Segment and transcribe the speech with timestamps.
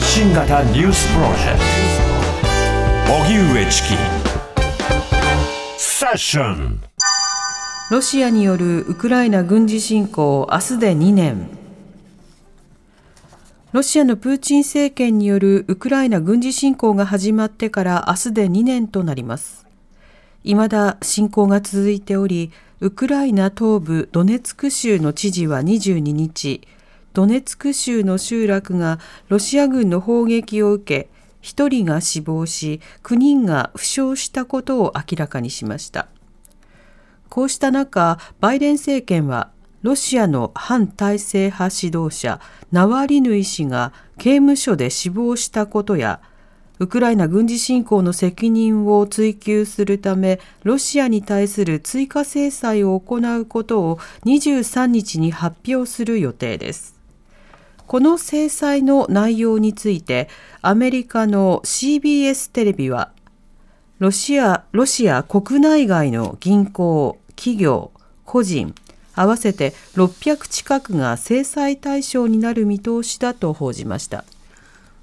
[0.00, 1.58] 発信型ニュースプロジェク
[3.06, 3.12] ト。
[3.22, 3.88] 荻上チキ。
[5.76, 6.80] セッション。
[7.90, 11.50] ロシアによるウクライナ軍事侵攻明日で2年。
[13.72, 19.66] ロシアのプーチン政権によるウクライナ軍事侵攻が始まってから明日で2年となります。
[20.44, 26.62] 未だ侵攻が続いておりウクライナ東部ドネツク州の知事は22日
[27.12, 31.10] ドネツク州の集落がロシア軍の砲撃を受け
[31.42, 36.08] 1人が死亡し9人が負傷したことを明らかにしました
[37.30, 42.40] こうした中、バイデン政権は、ロシアの反体制派指導者、
[42.72, 46.20] ナワリヌイ氏が刑務所で死亡したことや、
[46.80, 56.99] ウクライナ軍事侵攻の責任を追及するため、ロシアに対する追加制裁を行うことを23日に発表する予定です。
[57.90, 60.28] この制裁の内容について、
[60.62, 63.10] アメリカの CBS テレビは、
[63.98, 67.90] ロシア、ロシア国内外の銀行、企業、
[68.24, 68.76] 個人、
[69.16, 74.24] 合わせて600近くが制裁対象になる見通しだと報じました。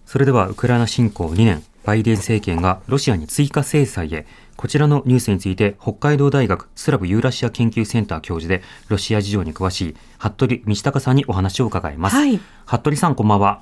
[0.05, 12.17] それではウクライナ侵攻2年、バイデン政権がロシアに追加制裁へ、こちらのニュースについて北海道大学スラブユーラシア研究センター教授でロシア事情に詳しい服部道隆さんにお話を伺います。
[12.17, 13.61] はい、服部さんこんばんは。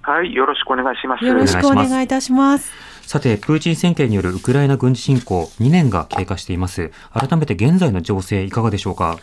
[0.00, 1.24] はい、よろしくお願いします。
[1.24, 2.72] よろしくお願いいたします。
[3.02, 6.90] さて、プーチン政権によるウクライナ軍事侵攻2年が経過しています。
[7.12, 9.18] 改めて現在の情勢いかがでしょうか？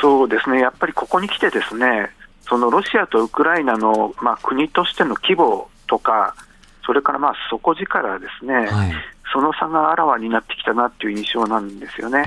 [0.00, 2.10] そうですね、やっぱりここに来てですね、
[2.48, 6.34] そのロシアとウクライナの、まあ、国としての規模とか、
[6.84, 8.92] それからまあ底力ですね、はい、
[9.32, 12.24] その差があらわになってきたなっていう印象なんですよね。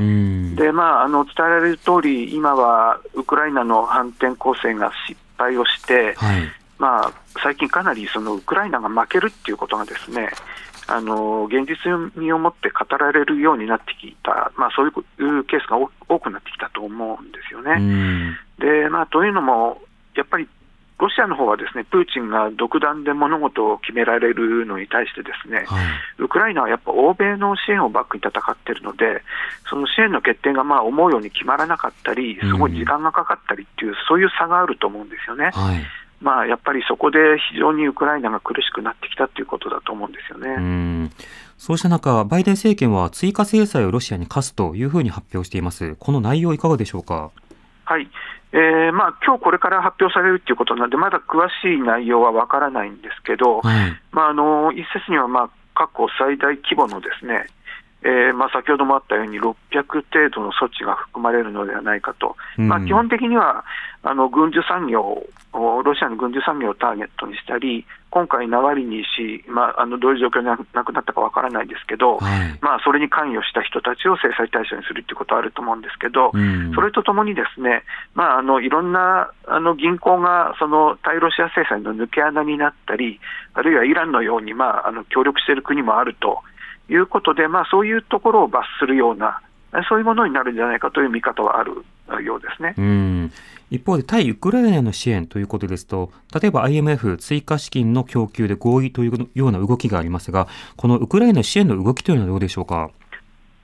[0.55, 6.41] で、まあ、あの伝えられる通り、今はウクライナの反転攻勢が失敗をして、はい、
[6.79, 10.29] まあ、最近かなりそのウクライナが負けるっていうことがですね、
[10.87, 11.75] あの現実
[12.15, 18.37] 味を持って語られるようになってきた、まあ、そういうケースが多くなってきたと思うんですよね。
[18.59, 19.81] でまあ、というのも、
[20.15, 20.47] やっぱり
[20.97, 25.85] ロシアの方はですねプーチンが独断で物事を決められるのに対してですね、はい、
[26.19, 29.21] ウクライナはやっぱ欧米の支援をバックに戦っているので、
[29.69, 35.51] その支援の決定がまあ思うように決まらなかったり、すごい時間がかかったりっていう、そういう差があると思うんですよね。
[35.53, 35.83] はい
[36.21, 41.11] まあ、やっぱりそこで非常にウクライナが苦しくなってきたということだと思うんですよね。
[41.57, 45.95] そうした中、バイデン政権は追加制裁をロシアに課すというふうに発表しています。
[45.99, 47.31] この内容いかがでしょうか？
[47.85, 48.09] はい、
[48.51, 57.45] えー、まあ今日これから発表されるということなんで、まだ詳しい内容はわからないんですけど、はい、まああの一説にはまあ過去最大規模のですね、
[58.03, 63.65] えーまあ、先ほどもあったように600程度の措置が含まれるのではないかと、うん、まあ、基本的には
[64.03, 70.55] あの軍需産業を、ロシアの軍需産業をターゲットにしたり、今回、ナワリニ氏、まあ、あのどういう状況にな
[70.85, 83.19] くなったかわからないですけど、はい、まあ、それに関与した人たちを制裁対象にするということはあると思うんですけど、うん、それとともにですね、まあ、あのいろんなあの銀行がその対ロシア制裁の抜け穴になったり、
[83.55, 86.43] あるいはイランのように、まあ、あの協力している国もあると。
[86.89, 89.41] いうことで、まあ、そういうところを罰するような、
[89.89, 91.85] そういうものになるんじゃないかという見方はある
[92.23, 92.75] ようですね。
[92.77, 93.31] うん
[93.71, 100.47] 一方で対ウクライナへの支援ということですと、例えば IMF 追加資金の供給で合意というような動きがありますが、
[100.77, 102.91] このウクライナ支援の動きというのはどうでしょうか？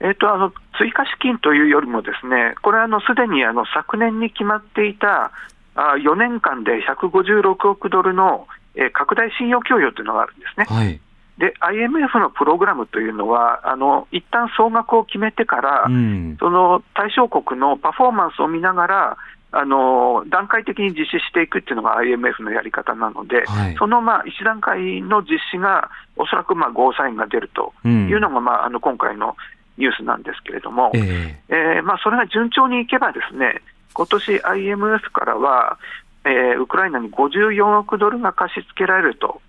[0.03, 5.31] えーと、あの追加資金というよりも、ですねこれはすでにあの昨年に決まっていた
[5.75, 10.65] あ4年間で156億ドルの、えー、拡大信用供与というのがあるんですね。
[10.65, 10.99] はい
[11.37, 19.17] で IMF のプログラムというのは、あの一旦総額を決めてから、うん、その対象国のパフォーマンスを見ながら、
[19.53, 29.35] あの段階的に実施していくっていうのが IMF のやり方なので、はい、そのまあ一段階の実施が、おそらくまあゴーサインが出るというのが、まあ、あの今回の
[29.77, 33.61] ニュースなんですけれども、えー、えー、まあ、それが順調にいけば、ですね
[33.93, 35.77] 今年 IMF からは、
[36.23, 39.41] えー、ウクライナに54億ドルが貸し付けられると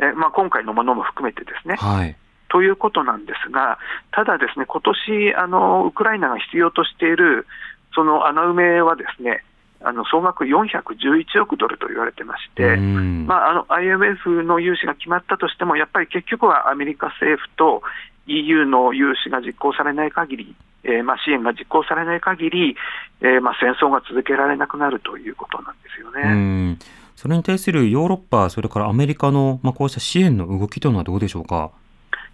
[0.00, 1.76] えまあ、今回のものも含めてですね。
[1.76, 2.16] はい
[2.52, 3.78] ということなんですが、
[4.10, 7.46] ただ、ですね今年あのウクライナが必要としている
[7.94, 9.44] その穴埋めはですね
[9.82, 17.82] あの総額411億ドルと言われてまして、まあ、あの IMF の融資が決まったとしても、やっぱり結局はアメリカ政府と
[18.26, 20.54] EU の融資が実行されない限り、
[20.84, 22.76] えー、まあ支援が実行されない限り、
[23.22, 26.76] えー、まあ戦争が続けられなくなるということなんですよね。
[27.20, 31.70] それに対するヨーロッパ、それからアメリカの、まあ、こうした支援の動きというのはどうでしょうか？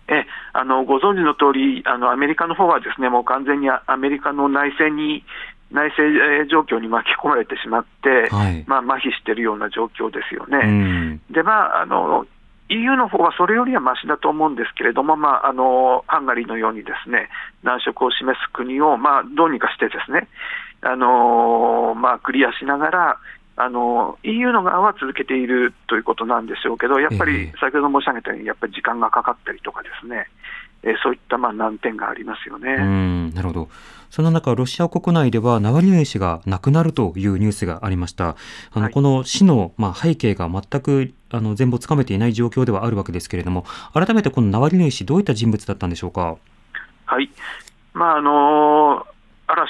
[0.06, 5.24] えあのご存知の通りあり、アメリカの方はですねもう完全にアメリカの内戦に、
[5.72, 8.62] 内政状況に巻き込まれてしまって、はい。
[8.68, 10.58] まあ麻痺しているような状況ですよね。
[10.62, 11.20] うん。
[11.32, 12.24] でまあ、あの
[12.68, 17.28] EU の方はそれよりはましだと思うんですけれども、まあ、あのハンガリーのようにですね
[17.64, 20.28] 難色を示す国を、まあ、どうにかしてですね、
[20.80, 23.18] あのまあ、クリアしながら、
[23.56, 30.28] あの EU の側は続けているということなんでしょうけど、やっぱええり先ほど申し上げたように、やっぱり時間がかかったりとかですね、
[30.82, 32.74] えーそういったまあ難点がありますよね。
[32.74, 33.68] うん、なるほど。
[34.10, 38.28] その中、ロシア国内ではナワリヌイ氏が亡くなるというニュースがありました。
[38.30, 38.34] あ
[38.76, 43.64] の、はいこの死の、まあ、背景が全くあの全貌つかめていない状況ではあるわけですけれども、
[43.94, 46.36] 改めてこのナワリヌイ氏、どういった人物だったんでしょうか？
[47.06, 47.30] はい。
[47.94, 48.85] まあ、あの嵐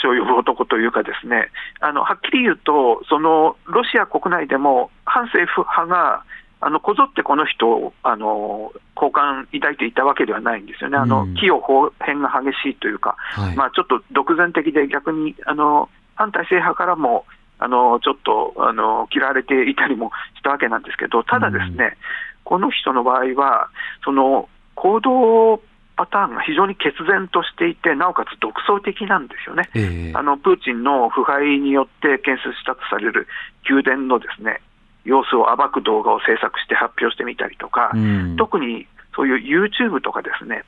[0.06, 1.50] を呼ぶ男というかですね、
[1.80, 6.24] あの、はっきり言うと、その、ロシア国内でも反政府派が、
[6.60, 10.96] あの、こぞってこの人を、あの、好感抱いていたわけではないんですよね。
[10.96, 13.56] あのうん、器用方変が激しいというか、はい。
[13.56, 17.26] まあ、ちょっと独善的で逆に、あの、反体制派からも、
[17.58, 21.96] あの、ちょっと、あの、嫌われていたりもしたわけなんですけど、ただですね、
[22.44, 23.68] この人の場合は、
[24.04, 25.60] その、行動
[25.96, 29.70] パターンが非常に決然としていて、なおかつ独創的なんですよね。
[29.74, 33.26] ええあの、プーチンの腐敗によって建設したとされる
[33.68, 34.60] 宮殿のですね、
[35.04, 40.64] 様子を暴く動画を制作して発表してみたりとか、うん特にそういう YouTube とかですね、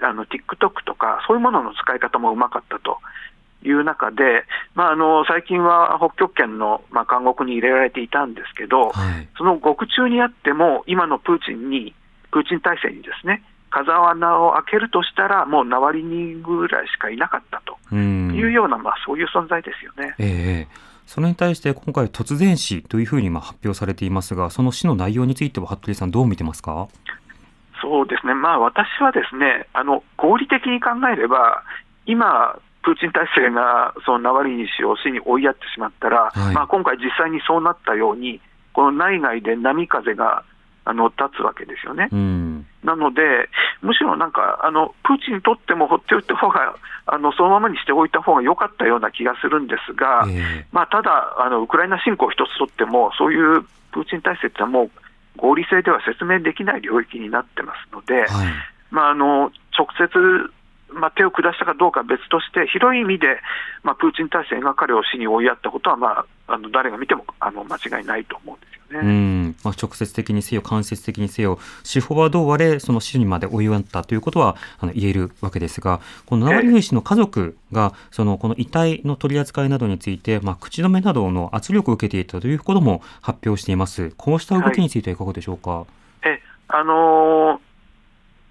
[0.00, 2.98] あの TikTok とか、そういうものの使い方もうまかったと
[3.62, 4.44] いう中で、
[4.74, 9.28] まあ、あの最近は北極圏の、まあ、監獄に入れられていたんですけど、はい。
[9.36, 11.94] その獄中にあっても、今のプーチンに、
[12.30, 18.34] プーチン体制にですね、風穴を開けるとしたら、もうナワリニぐらいしかいなかったとうん。
[18.34, 20.14] いうような、まあ、そういう存在ですよね。
[20.18, 26.86] ええそれに対して今回突然死というふうにまあ発表されていますが、その死の内容については服部さんどう見てますか？
[27.82, 31.64] そうですね、まあ、私はですねあの合理的に考えれば、
[32.06, 38.40] 今、プーチン体制がそのナワリヌイ氏を死に追いやってしまったら、はいまあ、今回、実際にそうなったように、
[38.72, 40.44] この内外で波風が
[40.90, 42.08] あの立つわけですよね。
[42.10, 42.66] うん。
[42.82, 43.48] なので、
[43.80, 46.74] むしろなんか、あのプーチンにとっても放っておいた方が
[47.06, 54.90] あのそのままにしておいた方が良かったような気がするんですが、えまあ、ただあの、ウクライナ侵攻一つとっても、そういうプーチン体制ってのはもう
[55.36, 58.46] 合理性では説明できない領域になってますので、えはい。
[58.90, 60.52] まあ、あの直接、
[60.92, 63.40] まあ、手を下したかどうかは別として、広い意味で、
[63.82, 69.12] まあ、プーチン体制が彼を死に追いやったことは、まあ、あの誰が見てもあの間違いないと思うんですようね。
[69.12, 71.60] んまあ、直接的にせよ間接的にせよ
[71.90, 85.86] 手法はどうあれその死にまで追いやったということはあの言えるわけですがこのナワリヌイ氏の家族がそのこの遺体の取り扱いなどについて、まあ、口止めなどの圧力を受けていたということも発表していますこうした動きについてはいかがでしょうか？
[86.24, 87.69] えあのー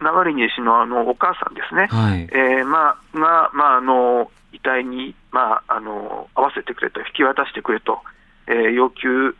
[0.02, 8.00] ナワリヌイ氏のあのお母さんですね、はい、えーまあが、まあ、あの遺体に、まあ、あの合わせてくれと、引き渡してくれと、
[8.48, 9.36] えー要求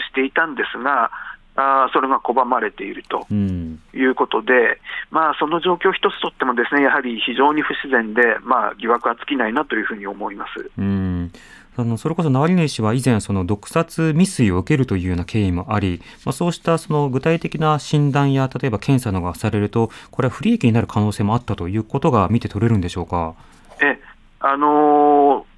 [0.00, 1.10] していたんですが、
[1.56, 3.80] あーそれが拒まれているとうん。
[3.92, 4.80] いうことで、
[5.10, 10.70] まあ、その状況一つとっても、ですねやはり非常に不自然で、まあ、疑惑は尽きないなというふうに思います。
[10.78, 11.32] うん
[11.80, 23.34] あのそれこそナワリヌイ氏は以前その毒殺未遂を受けるというような経緯もあり、まあ、そうしたその具体的な診断や例えば検査などがされるとこれは不利益になる可能性もあったということが見て取れるんでしょうか？
[23.80, 24.00] え
[24.40, 25.48] あのー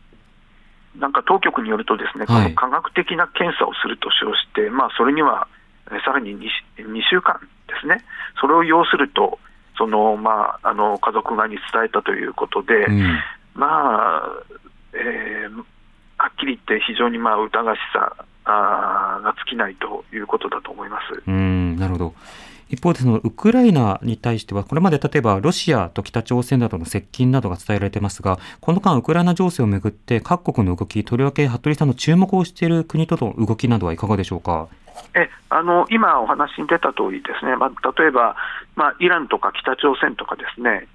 [0.98, 2.50] なんか当局によると、ですね、こはい。
[2.50, 5.46] の科学的な検査をすると称して、まあ、それには
[5.86, 6.40] えさらに 2,
[6.78, 8.04] 2週間ですね、
[8.40, 9.38] それを要すると、
[9.78, 13.18] そのまあ、あの家族側に伝えたということで、うん。
[13.54, 14.22] まあ、
[14.92, 15.64] えー
[16.20, 21.22] はっきり言って、非常にまあ疑わしさあーが尽きないということだと思います。
[21.26, 22.14] うんなるほど
[22.68, 34.68] 一方でそのウクライナに対してはこれまで例えばロシアと北朝鮮などの接近などが伝えられていますがこの間ウクライナ情勢をめぐって各国の動きとりわけ服部さんの注目をしている国との動きなどはいかがでしょうか？
[35.16, 38.36] えあの今お話に出た通りですね、まあ、例えば、
[38.76, 40.86] まあ、イランとか北朝鮮とかですね、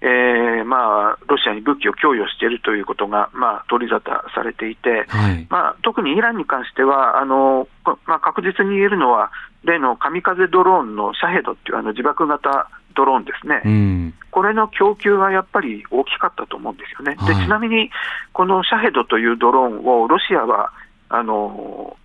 [0.00, 5.46] えーまあ、ロシアに武器を供与しているということが、まあ、取り沙汰されていて、はい。
[5.50, 9.32] まあ、特にイランに関しては、あのこまあ、確実に言えるのは、
[9.64, 14.14] 例のカミカゼドローンのシャヘドっていうあの自爆型ドローンですね、うん。
[14.30, 17.16] これの供給はやっぱり大きかったと思うんですよね。
[17.26, 17.44] ではい。
[17.44, 17.90] ちなみに、
[18.32, 20.72] このシャヘドというドローンをロシアは
[21.08, 21.96] あの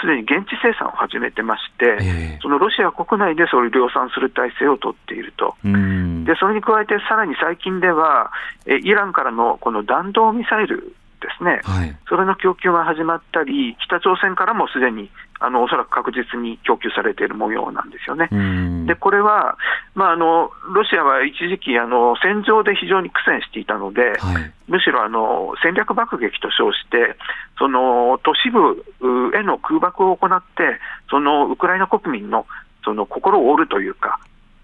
[0.00, 2.38] すでに現地生産を始めてまして、ええ。
[2.42, 5.54] そのロシア国内でそれを量産する体制を取っていると。
[5.64, 6.24] うん。
[6.24, 8.32] でそれに加えて、さらに最近では、
[8.66, 11.96] えイランからのこの弾道ミサイルですね、はい。
[12.08, 15.10] それの供給が始まったり、北朝鮮からもすでに
[15.44, 18.28] あのおそらく確実に供給されている模様なんですよね。
[18.30, 19.56] うんでこれは、
[19.94, 24.52] まあ、あのロシアは一時期あの、戦場で非常に苦戦していたので、はい。
[24.68, 27.16] むしろあの戦略爆撃と称して、
[27.58, 30.78] その都市部うへの空爆を行って、
[31.10, 32.46] そのウクライナ国民の
[32.84, 34.18] その心を折るというか、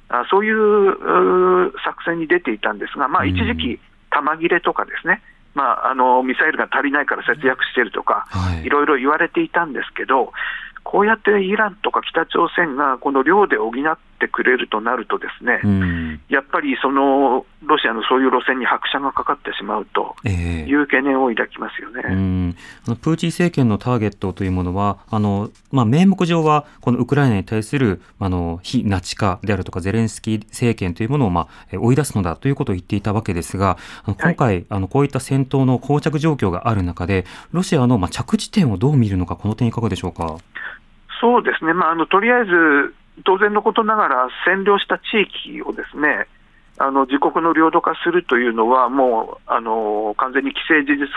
[0.09, 3.81] あそういうう作戦に出ていたんですが、まあ、うん一時期、
[4.11, 5.23] 弾切れとかですね、
[5.55, 10.33] まあ、あのミサイルが足りないから節約しているとか、はいいろいろ言われていたんですけど、
[10.85, 16.21] こうやってイランとか北朝鮮がこの量で補ってくれるとなると、ですね、うん。
[16.29, 22.03] やっぱりそのロシアのそういう路線に拍車がかかってしまうとええいう懸念を抱きますよね。
[22.05, 22.57] うん
[22.87, 40.37] あのプーチン政権のターゲットというものは、あのまあ、名目上はこのウクライナに対するあの非ナチ化であるとか、ゼレンスキー政権というものを、まあ、え追い出すのだということを言っていたわけですが、あの今回、あのこういった戦闘の膠着状況がある中で、ロシアの、まあ、着地点をどう見るのか、この点、いかがでしょうか？
[41.21, 42.95] そうですね、まあ、あのとりあえず
[43.25, 46.27] 当然のことながら占領した地域をですね
[46.79, 51.09] あの自国の領土化するというのは、もうあの完全に既成事実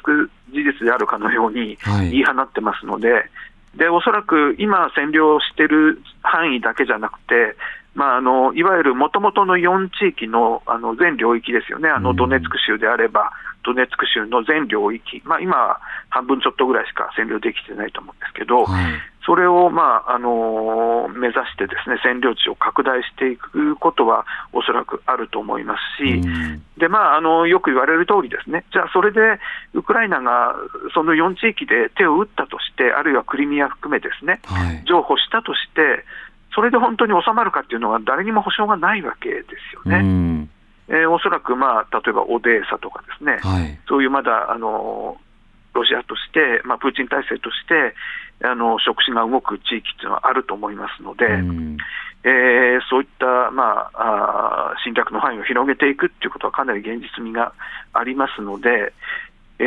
[0.50, 2.10] 事実であるかのようにはい。
[2.10, 3.30] 言い放ってますので、
[3.76, 7.56] でおそらく今、占領している範囲だけじゃなくて、
[7.94, 12.04] まあ、あのいわゆるもともとの4地域のあの全領域ですよね、あうん。
[12.04, 13.32] のドネツク州であれば、
[13.64, 15.80] ドネツク州の全領域、まあ、今は
[16.10, 26.64] 半分ちょっとぐらいしか占領できてないと思うんですけど、はいそれを、まああの目指してですね占領地を拡大していくことはおそらくあると思いますし、うん。
[26.78, 29.20] でまあ、あのよく言われる通りですね、じゃあそれで
[29.74, 30.56] ウクライナが
[30.94, 34.84] その4地域で手を打ったとして、あるいはクリミア含めですね、はい。
[34.86, 36.04] 譲歩したとして、
[36.56, 40.02] それで本当に収まるかっていうのは誰にも保証がないわけですようね。
[40.02, 40.50] ん。
[40.88, 43.80] えーおそらく、まあ、例えばオデーサとかですね、はい。
[43.88, 45.18] そういうまだあの
[45.74, 47.96] ロシアとして、まあ、プーチン体制として、
[48.44, 51.78] あの触手が動く地域っていうのはあると思いますので、うん
[52.24, 57.54] えーそういった、まあ、あー侵略の範囲を広げていくっていうことはかなり現実味が
[57.94, 58.94] ありますので、
[59.60, 59.64] え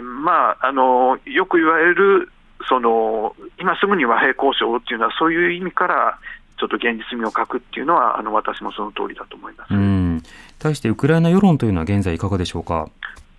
[0.00, 2.30] ーまあ、あのよく言われる
[2.68, 6.18] その、今すぐに和平交渉っていうのは、そういう意味から、
[6.56, 9.74] ちょっと現実味を欠くっていうのは、あの私もその通りだと思います。
[9.74, 10.22] うん
[10.58, 12.88] 対してウクライナ世論というのは現在いかがでしょうか？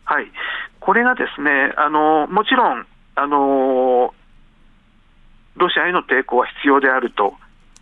[0.03, 0.27] はい、
[0.79, 4.13] これがですね、あのもちろん、あの
[5.55, 7.35] ロシアへの抵抗は必要であると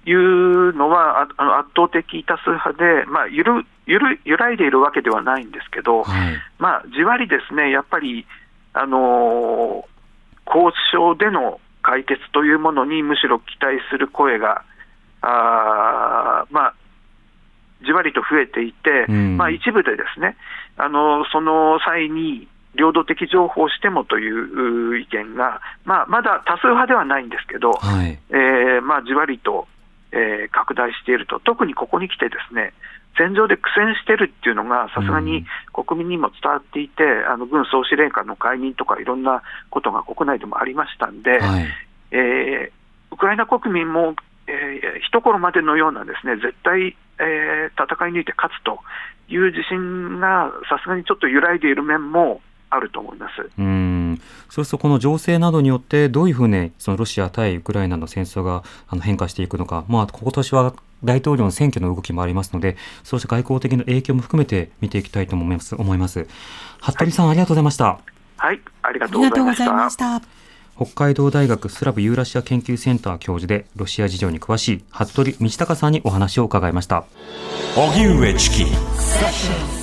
[0.05, 6.37] いうのは、ああの圧倒的多数派で、まあ、ゆるゆる揺らいでいるわけではないんですけど、はい。
[6.59, 8.25] まあ、じわりですね、やっぱり、
[8.73, 9.85] あの
[10.47, 14.63] 交渉での解決というものにむしろ期待する声が、
[15.21, 16.73] あーまあ、
[17.85, 19.37] じわりと増えていて、うん。
[19.37, 20.35] まあ、一部でですね、
[20.77, 28.17] あのその際に領土的情報をしてもというう意見が、まあ、まだ多数派ではないんですけど、はい。
[28.29, 29.67] えーまあ、じわりと、
[30.11, 32.73] えー拡大していると、特にここに来てですね、
[33.17, 41.65] 戦場で苦戦してるっていうのが、さすがに国民にも伝わっていて、あの軍総司令官の解任とか、いろんなことが国内でもありましたんで、はい。
[42.11, 44.15] えーウクライナ国民も、
[44.47, 48.79] えー一頃までのようなですね絶対、えー戦い抜いて勝つと
[49.29, 52.41] いう自信がさすがにちょっと揺らいでいる面も
[52.75, 53.49] あると思います。
[53.57, 54.21] うん。
[54.49, 65.75] そうするとこの情勢などによってどういうふうにそのロシア対ウクライナの戦争があの変化していくのか、まあ、今年は大統領の選挙の動きもありますのでそうした外交的な影響も含めて見ていきたいと思います。
[65.75, 66.27] 思います
[66.81, 67.99] 服部さん、ありがとうございました。
[68.37, 70.19] はい、ありがあとうございました。
[70.19, 70.27] した。
[70.75, 77.05] 北海道大学スラブユーラシア研究センター教授でロシア事情に詳しい服部道隆さんにお話を伺いました。
[77.75, 79.82] 荻上チキ